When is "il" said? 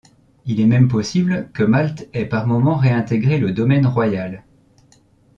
0.47-0.59